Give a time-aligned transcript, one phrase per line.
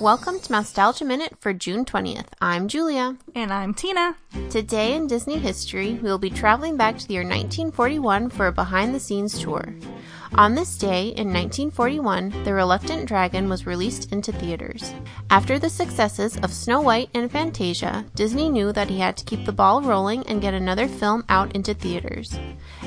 [0.00, 2.26] Welcome to Mousetalgia Minute for June 20th.
[2.40, 3.16] I'm Julia.
[3.34, 4.16] And I'm Tina.
[4.50, 8.52] Today in Disney history, we will be traveling back to the year 1941 for a
[8.52, 9.72] behind the scenes tour.
[10.36, 14.92] On this day, in 1941, The Reluctant Dragon was released into theaters.
[15.30, 19.46] After the successes of Snow White and Fantasia, Disney knew that he had to keep
[19.46, 22.36] the ball rolling and get another film out into theaters.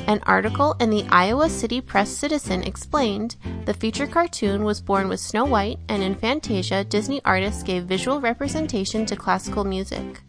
[0.07, 5.21] An article in the Iowa City Press Citizen explained the feature cartoon was born with
[5.21, 10.21] Snow White, and in Fantasia, Disney artists gave visual representation to classical music.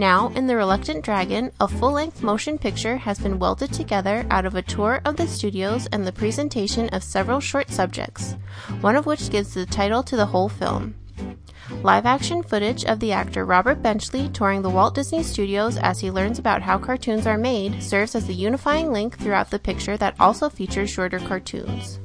[0.00, 4.46] Now, in The Reluctant Dragon, a full length motion picture has been welded together out
[4.46, 8.34] of a tour of the studios and the presentation of several short subjects,
[8.80, 10.94] one of which gives the title to the whole film.
[11.82, 16.10] Live action footage of the actor Robert Benchley touring the Walt Disney Studios as he
[16.10, 20.18] learns about how cartoons are made serves as the unifying link throughout the picture that
[20.18, 22.00] also features shorter cartoons.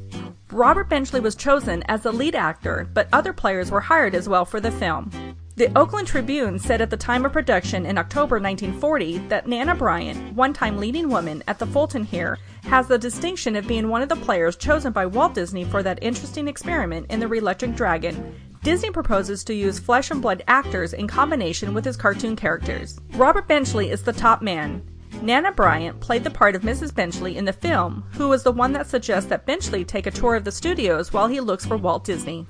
[0.51, 4.43] Robert Benchley was chosen as the lead actor, but other players were hired as well
[4.43, 5.11] for the film.
[5.57, 10.35] The Oakland Tribune said at the time of production in October 1940 that Nana Bryant,
[10.35, 14.09] one time leading woman at the Fulton here, has the distinction of being one of
[14.09, 18.35] the players chosen by Walt Disney for that interesting experiment in The Reluctant Dragon.
[18.63, 22.99] Disney proposes to use flesh and blood actors in combination with his cartoon characters.
[23.13, 24.85] Robert Benchley is the top man.
[25.21, 26.93] Nana Bryant played the part of Mrs.
[26.93, 30.35] Benchley in the film, who was the one that suggests that Benchley take a tour
[30.35, 32.45] of the studios while he looks for Walt Disney.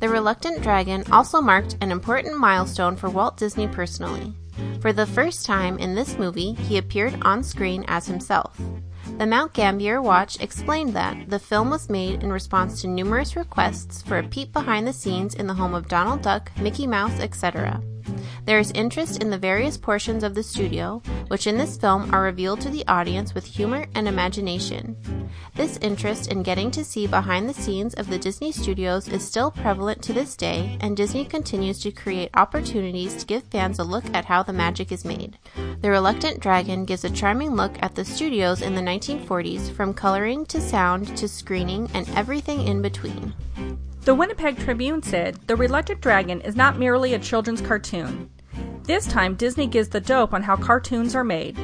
[0.00, 4.32] The Reluctant Dragon also marked an important milestone for Walt Disney personally.
[4.80, 8.60] For the first time in this movie, he appeared on screen as himself.
[9.18, 14.02] The Mount Gambier Watch explained that the film was made in response to numerous requests
[14.02, 17.82] for a peep behind the scenes in the home of Donald Duck, Mickey Mouse, etc.
[18.44, 22.22] There is interest in the various portions of the studio, which in this film are
[22.22, 24.96] revealed to the audience with humor and imagination.
[25.54, 29.50] This interest in getting to see behind the scenes of the Disney studios is still
[29.50, 34.04] prevalent to this day, and Disney continues to create opportunities to give fans a look
[34.14, 35.38] at how the magic is made.
[35.80, 40.46] The Reluctant Dragon gives a charming look at the studios in the 1940s, from coloring
[40.46, 43.34] to sound to screening and everything in between.
[44.08, 48.30] The Winnipeg Tribune said The Reluctant Dragon is not merely a children's cartoon.
[48.84, 51.58] This time, Disney gives the dope on how cartoons are made.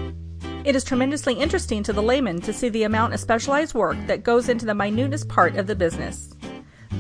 [0.63, 4.25] It is tremendously interesting to the layman to see the amount of specialized work that
[4.25, 6.35] goes into the minutest part of the business.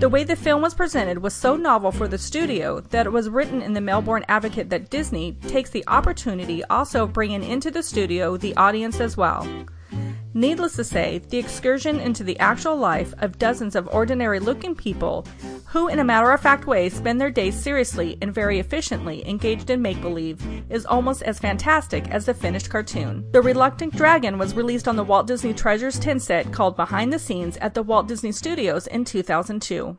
[0.01, 3.29] The way the film was presented was so novel for the studio that it was
[3.29, 7.83] written in the Melbourne Advocate that Disney takes the opportunity also of bringing into the
[7.83, 9.47] studio the audience as well.
[10.37, 15.25] Needless to say, the excursion into the actual life of dozens of ordinary looking people
[15.67, 19.71] who, in a matter of fact way, spend their days seriously and very efficiently engaged
[19.71, 23.25] in make believe is almost as fantastic as the finished cartoon.
[23.31, 27.19] The Reluctant Dragon was released on the Walt Disney Treasures tin set called Behind the
[27.21, 29.97] Scenes at the Walt Disney Studios in 2002.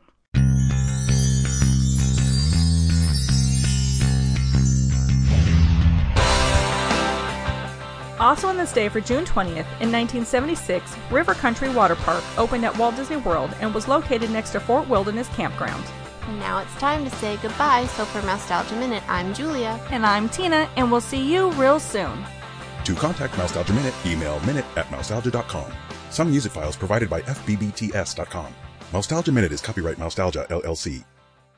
[8.18, 12.76] Also on this day for June 20th, in 1976, River Country Water Park opened at
[12.78, 15.84] Walt Disney World and was located next to Fort Wilderness Campground.
[16.38, 19.78] Now it's time to say goodbye, so for Mousetalgia Minute, I'm Julia.
[19.90, 22.24] And I'm Tina, and we'll see you real soon.
[22.84, 25.72] To contact Mousetalgia Minute, email minute at mousetalgia.com.
[26.10, 28.54] Some music files provided by FBBTS.com.
[28.92, 31.04] Mousetalgia Minute is copyright Mousetalgia, LLC.